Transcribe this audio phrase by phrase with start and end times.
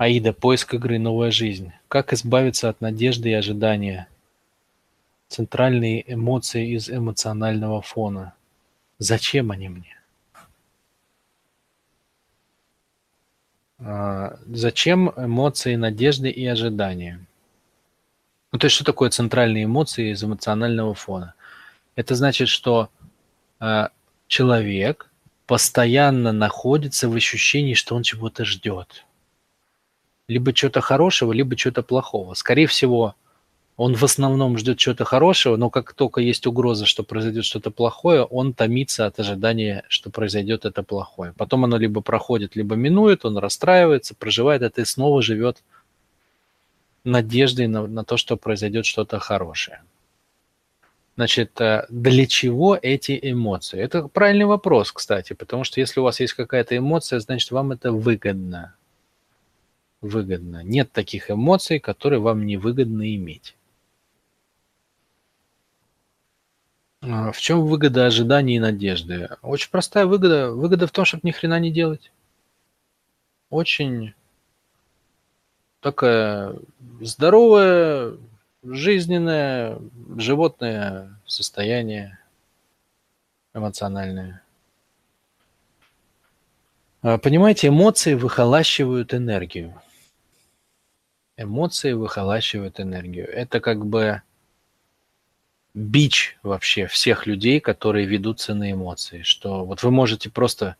[0.00, 1.72] Аида, поиск игры, новая жизнь.
[1.88, 4.08] Как избавиться от надежды и ожидания?
[5.28, 8.32] Центральные эмоции из эмоционального фона.
[8.98, 10.00] Зачем они мне?
[13.78, 17.20] А, зачем эмоции надежды и ожидания?
[18.52, 21.34] Ну, то есть, что такое центральные эмоции из эмоционального фона?
[21.94, 22.88] Это значит, что
[23.60, 23.88] э,
[24.28, 25.10] человек
[25.46, 29.04] постоянно находится в ощущении, что он чего-то ждет
[30.30, 32.34] либо чего-то хорошего, либо чего-то плохого.
[32.34, 33.16] Скорее всего,
[33.76, 38.22] он в основном ждет чего-то хорошего, но как только есть угроза, что произойдет что-то плохое,
[38.22, 41.32] он томится от ожидания, что произойдет это плохое.
[41.36, 45.64] Потом оно либо проходит, либо минует, он расстраивается, проживает это и снова живет
[47.02, 49.82] надеждой на, на то, что произойдет что-то хорошее.
[51.16, 53.80] Значит, э, для чего эти эмоции?
[53.80, 57.90] Это правильный вопрос, кстати, потому что если у вас есть какая-то эмоция, значит, вам это
[57.90, 58.74] выгодно
[60.00, 60.62] выгодно.
[60.62, 63.56] Нет таких эмоций, которые вам не выгодно иметь.
[67.02, 69.30] А, в чем выгода ожидания и надежды?
[69.42, 70.52] Очень простая выгода.
[70.52, 72.12] Выгода в том, чтобы ни хрена не делать.
[73.48, 74.14] Очень
[75.80, 76.56] такая
[77.00, 78.16] здоровое,
[78.62, 79.78] жизненное,
[80.16, 82.18] животное состояние
[83.54, 84.42] эмоциональное.
[87.02, 89.80] А, понимаете, эмоции выхолащивают энергию
[91.40, 93.28] эмоции выхолащивают энергию.
[93.28, 94.22] Это как бы
[95.74, 99.22] бич вообще всех людей, которые ведутся на эмоции.
[99.22, 100.76] Что вот вы можете просто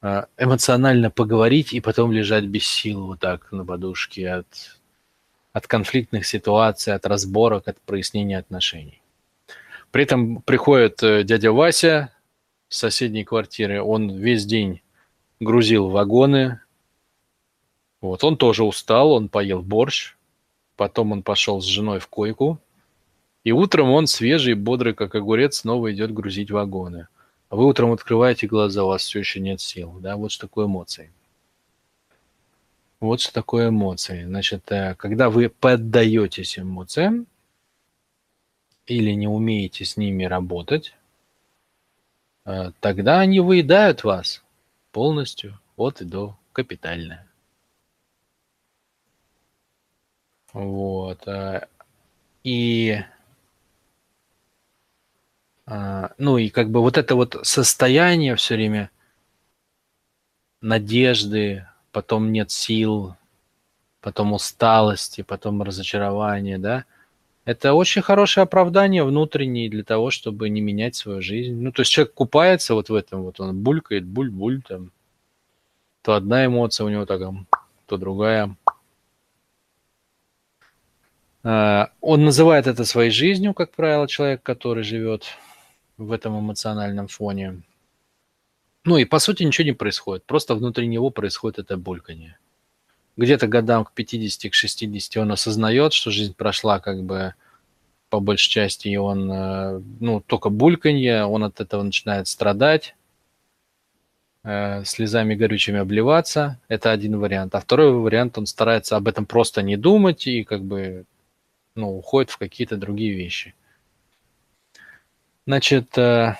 [0.00, 4.46] а, эмоционально поговорить и потом лежать без сил вот так на подушке от,
[5.52, 9.00] от конфликтных ситуаций, от разборок, от прояснения отношений.
[9.90, 12.12] При этом приходит э, дядя Вася
[12.68, 14.82] с соседней квартиры, он весь день
[15.40, 16.60] грузил вагоны,
[18.04, 20.14] вот, он тоже устал, он поел борщ,
[20.76, 22.60] потом он пошел с женой в койку,
[23.44, 27.08] и утром он свежий, бодрый, как огурец, снова идет грузить вагоны.
[27.48, 29.90] А вы утром открываете глаза, у вас все еще нет сил.
[30.00, 30.16] Да?
[30.16, 31.14] Вот что такое эмоции.
[33.00, 34.24] Вот что такое эмоции.
[34.24, 37.26] Значит, э, когда вы поддаетесь эмоциям
[38.86, 40.94] или не умеете с ними работать,
[42.44, 44.42] э, тогда они выедают вас
[44.92, 47.24] полностью от и до капитально.
[50.54, 51.28] Вот.
[51.28, 51.66] Э,
[52.42, 52.98] и
[55.66, 58.90] а, ну и как бы вот это вот состояние все время
[60.60, 63.16] надежды, потом нет сил,
[64.00, 66.84] потом усталости, потом разочарования, да,
[67.44, 71.54] это очень хорошее оправдание внутреннее для того, чтобы не менять свою жизнь.
[71.54, 74.92] Ну, то есть человек купается вот в этом, вот он булькает, буль-буль там.
[76.02, 77.46] То одна эмоция у него такая,
[77.86, 78.56] то другая.
[81.44, 85.26] Э, он называет это своей жизнью, как правило, человек, который живет
[85.98, 87.62] в этом эмоциональном фоне.
[88.84, 92.38] Ну и по сути ничего не происходит, просто внутри него происходит это бульканье.
[93.16, 97.34] Где-то годам к 50, к 60 он осознает, что жизнь прошла как бы
[98.10, 102.94] по большей части, и он, э, ну, только бульканье, он от этого начинает страдать,
[104.44, 106.60] э, слезами горючими обливаться.
[106.68, 107.54] Это один вариант.
[107.54, 111.06] А второй вариант, он старается об этом просто не думать и как бы
[111.74, 113.54] ну, уходит в какие-то другие вещи.
[115.46, 116.36] Значит, э,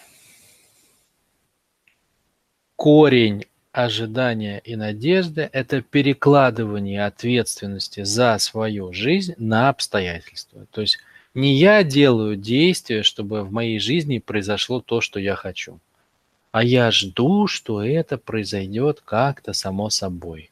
[2.77, 10.67] корень ожидания и надежды– это перекладывание ответственности за свою жизнь на обстоятельства.
[10.71, 10.99] То есть
[11.35, 15.81] не я делаю действия, чтобы в моей жизни произошло то, что я хочу,
[16.53, 20.51] а я жду, что это произойдет как-то само собой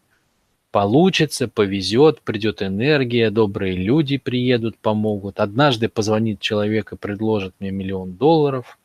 [0.72, 5.38] получится, повезет, придет энергия, добрые люди приедут, помогут.
[5.38, 8.78] Однажды позвонит человек и предложит мне миллион долларов.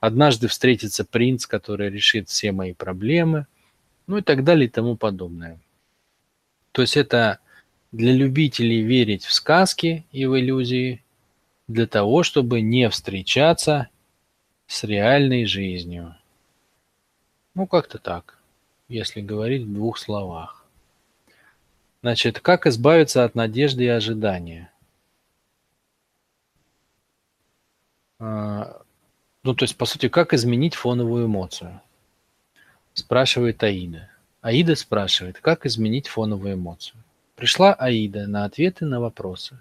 [0.00, 3.46] Однажды встретится принц, который решит все мои проблемы.
[4.06, 5.58] Ну и так далее и тому подобное.
[6.72, 7.38] То есть это
[7.90, 11.02] для любителей верить в сказки и в иллюзии,
[11.68, 13.88] для того, чтобы не встречаться
[14.66, 16.14] с реальной жизнью.
[17.54, 18.38] Ну, как-то так,
[18.88, 20.63] если говорить в двух словах.
[22.04, 24.70] Значит, как избавиться от надежды и ожидания?
[28.18, 28.82] А,
[29.42, 31.80] ну, то есть, по сути, как изменить фоновую эмоцию?
[32.92, 34.10] Спрашивает Аида.
[34.42, 37.02] Аида спрашивает, как изменить фоновую эмоцию.
[37.36, 39.56] Пришла Аида на ответы на вопросы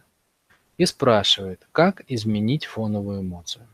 [0.77, 3.65] и спрашивает, как изменить фоновую эмоцию.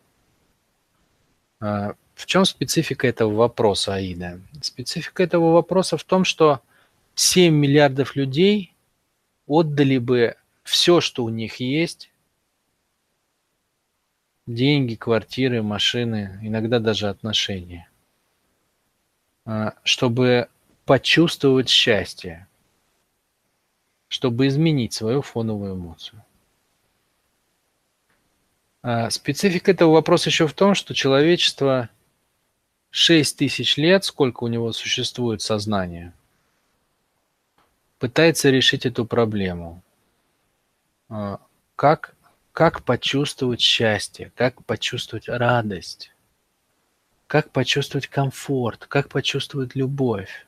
[1.60, 4.40] А, в чем специфика этого вопроса, Аида?
[4.62, 6.62] Специфика этого вопроса в том, что
[7.16, 8.74] 7 миллиардов людей
[9.48, 12.12] отдали бы все, что у них есть,
[14.46, 17.90] деньги, квартиры, машины, иногда даже отношения,
[19.46, 20.50] а, чтобы
[20.86, 22.48] почувствовать счастье,
[24.08, 26.24] чтобы изменить свою фоновую эмоцию.
[28.82, 31.90] А специфика этого вопроса еще в том, что человечество
[32.92, 36.14] 6 тысяч лет, сколько у него существует сознание,
[38.00, 39.84] пытается решить эту проблему.
[41.10, 41.40] А,
[41.76, 42.16] как,
[42.54, 46.12] как почувствовать счастье, как почувствовать радость,
[47.28, 50.48] как почувствовать комфорт, как почувствовать любовь.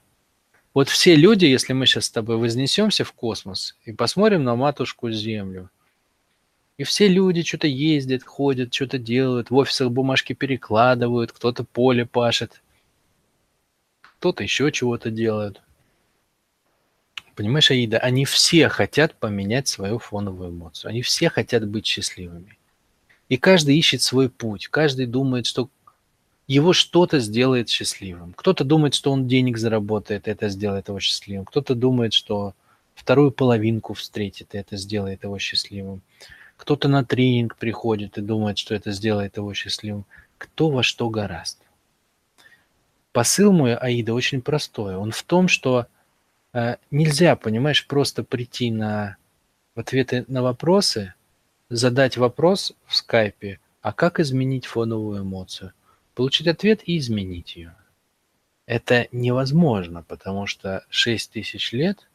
[0.73, 5.11] Вот все люди, если мы сейчас с тобой вознесемся в космос и посмотрим на матушку
[5.11, 5.69] Землю,
[6.77, 12.61] и все люди что-то ездят, ходят, что-то делают, в офисах бумажки перекладывают, кто-то поле пашет,
[14.01, 15.61] кто-то еще чего-то делает.
[17.35, 20.89] Понимаешь, Аида, они все хотят поменять свою фоновую эмоцию.
[20.89, 22.57] Они все хотят быть счастливыми.
[23.29, 24.67] И каждый ищет свой путь.
[24.67, 25.69] Каждый думает, что
[26.47, 28.33] его что-то сделает счастливым.
[28.33, 31.45] Кто-то думает, что он денег заработает, и это сделает его счастливым.
[31.45, 32.53] Кто-то думает, что
[32.93, 36.01] вторую половинку встретит, и это сделает его счастливым.
[36.57, 40.05] Кто-то на тренинг приходит и думает, что это сделает его счастливым.
[40.37, 41.59] Кто во что гораст.
[43.13, 44.95] Посыл мой, Аида, очень простой.
[44.95, 45.87] Он в том, что
[46.89, 49.17] нельзя, понимаешь, просто прийти на
[49.75, 51.13] ответы на вопросы,
[51.69, 55.73] задать вопрос в скайпе, а как изменить фоновую эмоцию,
[56.13, 57.75] получить ответ и изменить ее.
[58.65, 62.07] Это невозможно, потому что 6 тысяч лет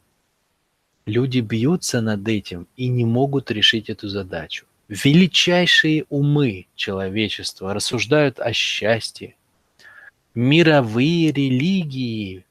[1.07, 4.67] люди бьются над этим и не могут решить эту задачу.
[4.89, 9.35] Величайшие умы человечества рассуждают о счастье.
[10.35, 12.43] Мировые религии э,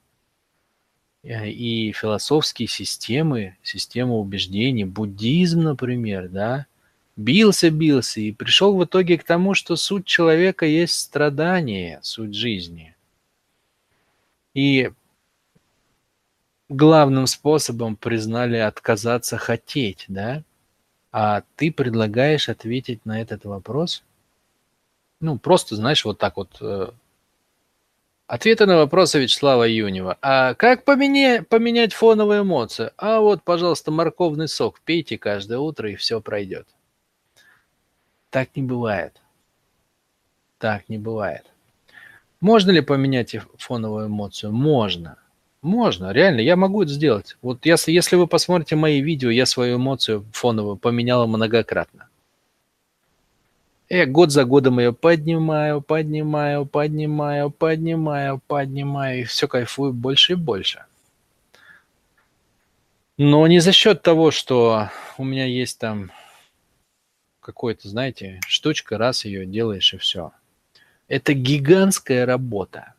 [1.26, 6.68] и философские системы, система убеждений, буддизм, например, да,
[7.16, 12.96] бился, бился и пришел в итоге к тому, что суть человека есть страдание, суть жизни.
[14.54, 14.92] И
[16.70, 20.44] главным способом признали отказаться хотеть, да?
[21.12, 24.04] А ты предлагаешь ответить на этот вопрос?
[25.22, 26.62] Ну, просто, знаешь, вот так вот.
[28.28, 30.18] Ответы на вопросы Вячеслава Юнева.
[30.20, 32.90] А как поменять, поменять фоновые эмоции?
[32.98, 36.68] А вот, пожалуйста, морковный сок пейте каждое утро, и все пройдет.
[38.32, 39.22] Так не бывает.
[40.58, 41.46] Так не бывает.
[42.42, 44.52] Можно ли поменять фоновую эмоцию?
[44.52, 45.18] Можно.
[45.62, 47.38] Можно, реально, я могу это сделать.
[47.44, 52.10] Вот если, если вы посмотрите мои видео, я свою эмоцию фоновую поменяла многократно.
[53.90, 60.36] Я год за годом ее поднимаю, поднимаю, поднимаю, поднимаю, поднимаю, и все кайфую больше и
[60.36, 60.86] больше.
[63.18, 66.12] Но не за счет того, что у меня есть там
[67.40, 70.32] какой-то, знаете, штучка, раз ее делаешь и все.
[71.08, 72.96] Это гигантская работа.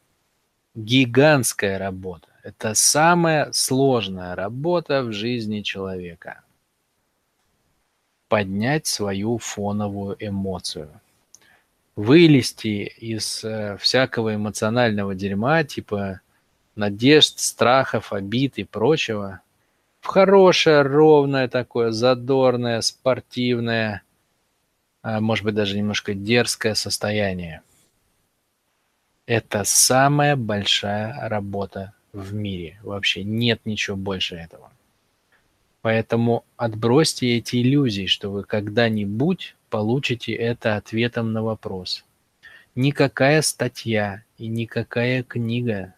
[0.76, 2.28] Гигантская работа.
[2.44, 6.42] Это самая сложная работа в жизни человека.
[8.28, 10.88] Поднять свою фоновую эмоцию.
[11.94, 16.20] Вылезти из э, всякого эмоционального дерьма, типа
[16.74, 19.40] надежд, страхов, обид и прочего,
[20.00, 24.02] в хорошее, ровное такое, задорное, спортивное,
[25.02, 27.62] а, может быть, даже немножко дерзкое состояние.
[29.26, 32.78] Это самая большая работа в мире.
[32.82, 34.70] Вообще нет ничего больше этого.
[35.86, 42.04] Поэтому отбросьте эти иллюзии, что вы когда-нибудь получите это ответом на вопрос.
[42.74, 45.94] Никакая статья и никакая книга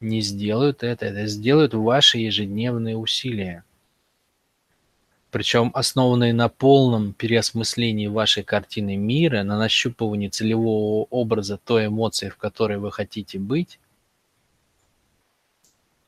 [0.00, 1.06] не сделают это.
[1.06, 3.62] Это сделают ваши ежедневные усилия
[5.30, 12.36] причем основанные на полном переосмыслении вашей картины мира, на нащупывании целевого образа той эмоции, в
[12.36, 13.78] которой вы хотите быть,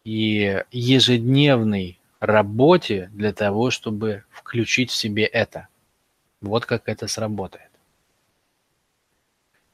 [0.03, 5.69] и ежедневной работе для того, чтобы включить в себе это.
[6.41, 7.71] Вот как это сработает.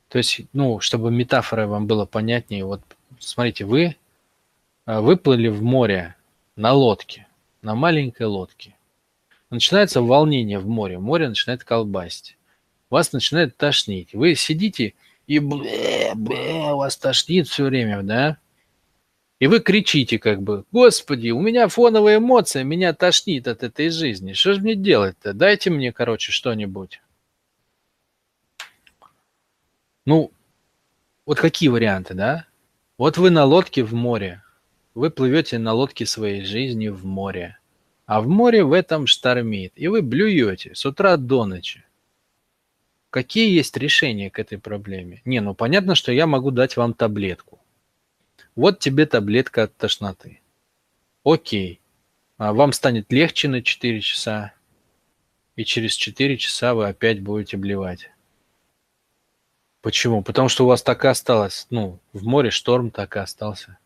[0.08, 2.82] То есть, ну, чтобы метафора вам было понятнее, вот
[3.18, 3.96] смотрите, вы
[4.84, 6.16] а, выплыли в море
[6.56, 7.26] на лодке,
[7.62, 8.76] на маленькой лодке
[9.52, 12.36] начинается волнение в море, море начинает колбасить,
[12.90, 14.14] вас начинает тошнить.
[14.14, 14.94] Вы сидите
[15.26, 18.38] и бле, бле, вас тошнит все время, да?
[19.42, 24.34] И вы кричите как бы, господи, у меня фоновая эмоция, меня тошнит от этой жизни.
[24.34, 25.32] Что же мне делать-то?
[25.32, 27.02] Дайте мне, короче, что-нибудь.
[30.06, 30.30] Ну,
[31.26, 32.46] вот какие варианты, да?
[32.98, 34.44] Вот вы на лодке в море,
[34.94, 37.58] Вы плывете на лодке своей жизни в море.
[38.06, 39.72] А в море в этом штормит.
[39.74, 41.82] И вы блюете с утра до ночи.
[43.10, 45.20] Какие есть решения к этой проблеме?
[45.24, 47.58] Не, ну понятно, что я могу дать вам таблетку.
[48.54, 50.40] Вот тебе таблетка от тошноты.
[51.24, 51.80] Окей.
[52.36, 54.52] А вам станет легче на 4 часа.
[55.56, 58.10] И через 4 часа вы опять будете блевать.
[59.80, 60.22] Почему?
[60.22, 61.66] Потому что у вас так и осталось.
[61.70, 63.78] Ну, в море шторм так и остался.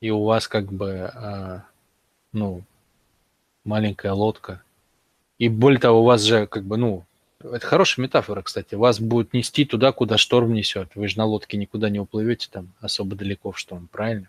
[0.00, 1.64] И у вас как бы, а,
[2.32, 2.62] ну,
[3.64, 4.62] маленькая лодка.
[5.38, 7.04] И более того, у вас же как бы, ну,
[7.40, 8.74] это хорошая метафора, кстати.
[8.74, 10.90] Вас будет нести туда, куда шторм несет.
[10.94, 14.28] Вы же на лодке никуда не уплывете там особо далеко в шторм, правильно?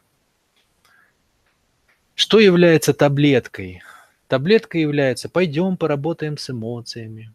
[2.13, 3.81] Что является таблеткой?
[4.27, 7.33] Таблетка является «пойдем поработаем с эмоциями»,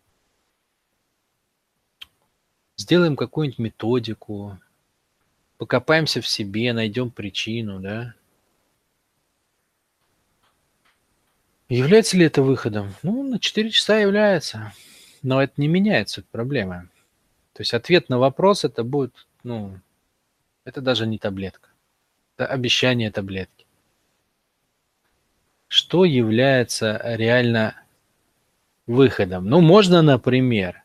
[2.76, 4.58] сделаем какую-нибудь методику,
[5.58, 8.14] покопаемся в себе, найдем причину, да?
[11.68, 12.94] Является ли это выходом?
[13.02, 14.72] Ну, на 4 часа является,
[15.24, 16.88] но это не меняет суть проблемы.
[17.54, 19.80] То есть ответ на вопрос это будет, ну,
[20.64, 21.70] это даже не таблетка.
[22.36, 23.66] Это обещание таблетки.
[25.66, 27.74] Что является реально
[28.86, 29.46] выходом?
[29.46, 30.84] Ну, можно, например,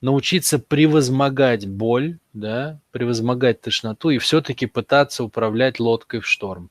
[0.00, 6.68] научиться превозмогать боль, да, превозмогать тошноту и все-таки пытаться управлять лодкой в шторм.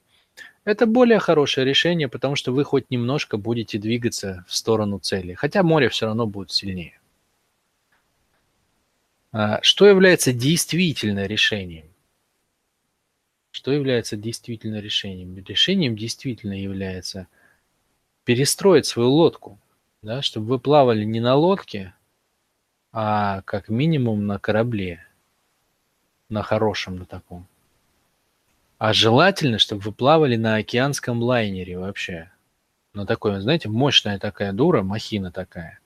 [0.66, 5.62] Это более хорошее решение, потому что вы хоть немножко будете двигаться в сторону цели, хотя
[5.62, 7.00] море все равно будет сильнее.
[9.32, 11.86] А что является действительно решением?
[13.52, 15.38] Что является действительно решением?
[15.46, 17.28] Решением действительно является
[18.24, 19.60] перестроить свою лодку,
[20.02, 21.94] да, чтобы вы плавали не на лодке,
[22.92, 25.06] а как минимум на корабле,
[26.28, 27.48] на хорошем на таком.
[28.86, 32.30] А желательно, чтобы вы плавали на океанском лайнере вообще.
[32.94, 35.80] На такой, знаете, мощная такая дура, махина такая.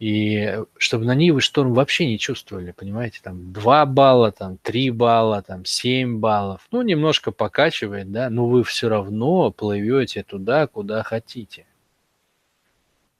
[0.00, 4.90] И чтобы на ней вы шторм вообще не чувствовали, понимаете, там 2 балла, там 3
[4.90, 6.66] балла, там 7 баллов.
[6.72, 11.64] Ну, немножко покачивает, да, но вы все равно плывете туда, куда хотите.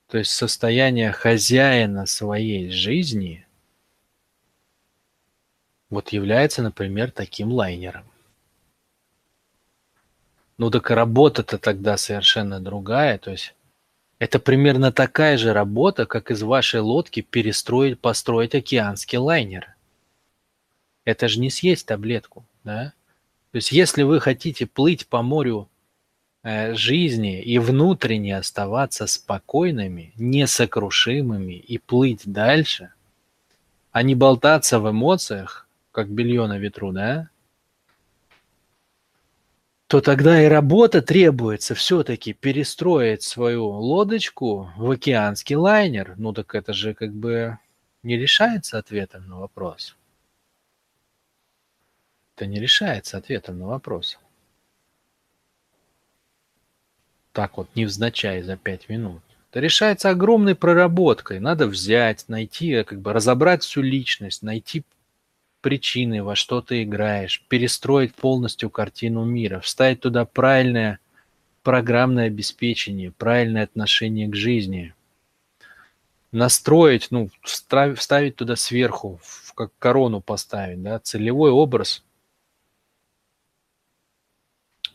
[0.09, 3.44] То есть состояние хозяина своей жизни
[5.95, 8.05] вот является, например, таким лайнером.
[10.59, 13.19] Ну так работа-то тогда совершенно другая.
[13.19, 13.55] То есть
[14.19, 19.75] это примерно такая же работа, как из вашей лодки перестроить, построить океанский лайнер.
[21.05, 22.93] Это же не съесть таблетку, да?
[23.51, 25.69] То есть если вы хотите плыть по морю
[26.47, 32.93] Э, жизни и внутренне оставаться спокойными, несокрушимыми и плыть дальше,
[33.93, 35.64] а не болтаться в эмоциях,
[35.95, 37.31] как белье на ветру, да,
[39.87, 46.15] то тогда и работа требуется все-таки перестроить свою лодочку в океанский лайнер.
[46.17, 47.59] Ну так это же как бы
[48.03, 49.97] не решается ответом на вопрос.
[52.37, 54.19] Это не решается ответом на вопрос
[57.35, 59.21] так вот, невзначай за пять минут.
[59.51, 61.41] Это решается огромной проработкой.
[61.41, 64.85] Надо взять, найти, как бы разобрать всю личность, найти
[65.65, 70.99] причины, во что ты играешь, перестроить полностью картину мира, вставить туда правильное
[71.63, 74.95] программное обеспечение, правильное отношение к жизни,
[76.33, 79.23] настроить, ну, вставить туда сверху,
[79.55, 82.05] как корону поставить, да, целевой образ.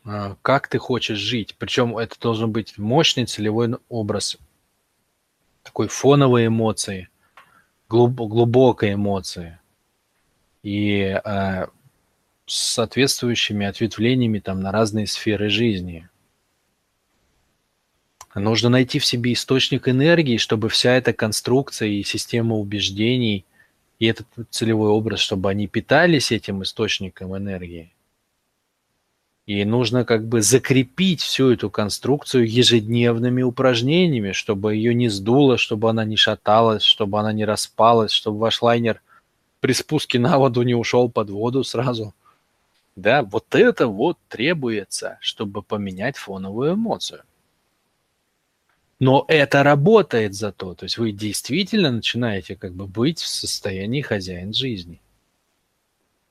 [0.05, 1.55] А, как ты хочешь жить.
[1.57, 4.37] Причем это должен быть мощный целевой образ,
[5.63, 7.09] такой фоновой эмоции,
[7.87, 9.59] глуб, глубокой эмоции
[10.63, 11.67] и э,
[12.45, 16.09] с соответствующими ответвлениями там на разные сферы жизни.
[18.35, 23.45] Нужно найти в себе источник энергии, чтобы вся эта конструкция и система убеждений
[23.97, 27.91] и этот целевой образ, чтобы они питались этим источником энергии.
[29.45, 35.89] И нужно как бы закрепить всю эту конструкцию ежедневными упражнениями, чтобы ее не сдуло, чтобы
[35.89, 39.01] она не шаталась, чтобы она не распалась, чтобы ваш лайнер
[39.59, 42.13] при спуске на воду не ушел под воду сразу.
[42.95, 47.23] Да, вот это вот требуется, чтобы поменять фоновую эмоцию.
[48.99, 54.53] Но это работает зато, то есть вы действительно начинаете как бы быть в состоянии хозяин
[54.53, 55.01] жизни.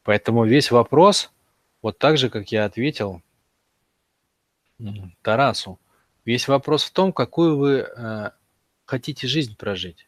[0.03, 1.31] Поэтому весь вопрос–
[1.83, 3.23] вот так же, как я ответил
[5.23, 5.79] Тарасу.
[6.25, 8.31] Весь вопрос в том, какую вы э,
[8.85, 10.07] хотите жизнь прожить.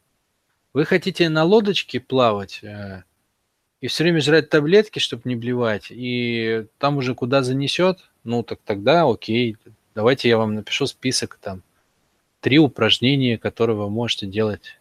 [0.72, 3.04] Вы хотите на лодочке плавать, э,
[3.80, 8.60] и все время жрать таблетки, чтобы не блевать, и там уже куда занесет, ну так
[8.64, 9.56] тогда окей,
[9.94, 11.62] давайте я вам напишу список там
[12.40, 14.80] три упражнения, которые вы можете делать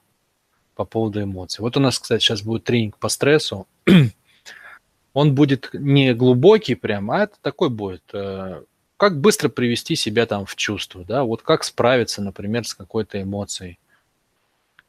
[0.75, 1.61] по поводу эмоций.
[1.61, 3.67] Вот у нас, кстати, сейчас будет тренинг по стрессу.
[5.13, 8.63] Он будет не глубокий прям, а это такой будет, э,
[8.95, 13.79] как быстро привести себя там в чувство, да, вот как справиться, например, с какой-то эмоцией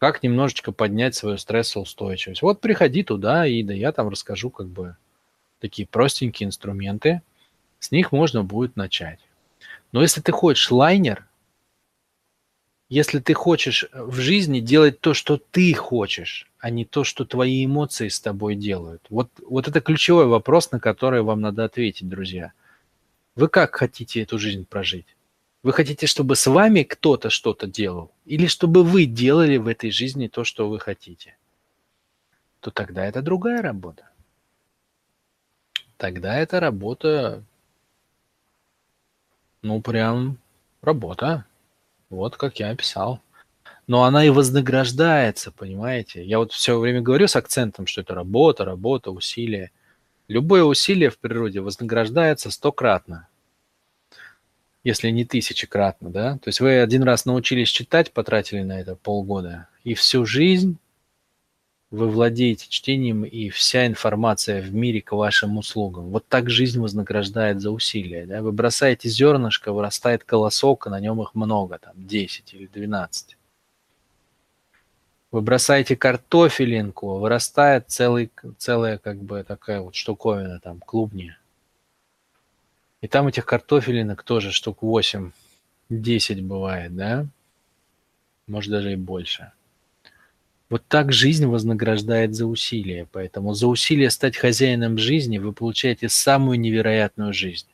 [0.01, 2.41] как немножечко поднять свою стрессоустойчивость.
[2.41, 4.97] Вот приходи туда, и да я там расскажу как бы
[5.61, 7.21] такие простенькие инструменты.
[7.79, 9.21] С них можно будет начать.
[9.93, 11.29] Но если ты хочешь лайнер,
[12.89, 17.67] если ты хочешь в жизни делать то, что ты хочешь, а не то, что твои
[17.67, 19.05] эмоции с тобой делают.
[19.11, 22.53] Вот, вот это ключевой вопрос, на который вам надо ответить, друзья.
[23.37, 25.15] Вы как хотите эту жизнь прожить?
[25.63, 28.13] Вы хотите, чтобы с вами кто-то что-то делал?
[28.25, 31.37] Или чтобы вы делали в этой жизни то, что вы хотите?
[32.61, 34.09] То тогда это другая работа.
[35.99, 37.45] Тогда это работа,
[39.61, 40.39] ну прям
[40.81, 41.45] работа.
[42.09, 43.21] Вот как я описал.
[43.87, 46.25] Но она и вознаграждается, понимаете?
[46.25, 49.73] Я вот все время говорю с акцентом, что это работа, работа, усилие.
[50.27, 53.29] Любое усилие в природе вознаграждается стократно
[54.85, 56.39] если не тысячекратно, да.
[56.39, 60.79] То есть вы один раз научились читать, потратили на это полгода, и всю жизнь
[61.91, 66.11] вы владеете чтением, и вся информация в мире к вашим услугам.
[66.11, 68.27] Вот так жизнь вознаграждает за усилия.
[68.27, 68.43] Да?
[68.43, 73.37] Вы бросаете зернышко, вырастает колосок, и на нем их много, там 10 или 12.
[75.33, 81.37] Вы бросаете картофелинку, вырастает целый, целая как бы такая вот штуковина, там клубни.
[83.01, 85.33] И там этих картофелинок тоже штук 8,
[85.89, 87.27] 10 бывает, да?
[88.47, 89.53] Может даже и больше.
[90.69, 93.07] Вот так жизнь вознаграждает за усилия.
[93.11, 97.67] Поэтому за усилие стать хозяином жизни вы получаете самую невероятную жизнь.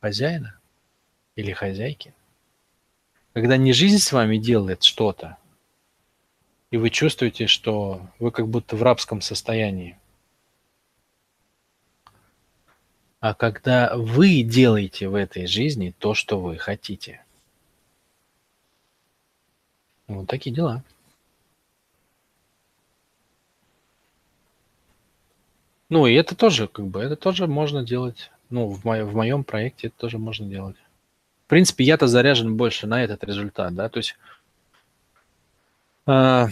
[0.00, 0.58] Хозяина
[1.36, 2.14] или хозяйки.
[3.34, 5.36] Когда не жизнь с вами делает что-то,
[6.70, 9.98] и вы чувствуете, что вы как будто в рабском состоянии,
[13.24, 17.24] а когда вы делаете в этой жизни то, что вы хотите.
[20.06, 20.84] Вот такие дела.
[25.88, 28.30] Ну, и это тоже, как бы, это тоже можно делать.
[28.50, 30.76] Ну, в, моем в моем проекте это тоже можно делать.
[31.46, 34.18] В принципе, я-то заряжен больше на этот результат, да, то есть
[36.06, 36.46] э,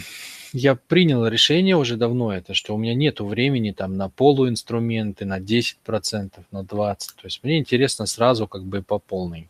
[0.53, 5.41] я принял решение уже давно это, что у меня нет времени там на полуинструменты, на
[5.41, 6.67] 10%, на 20%.
[6.67, 9.49] То есть мне интересно сразу как бы по полной.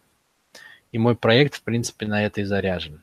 [0.92, 3.00] И мой проект, в принципе, на это и заряжен.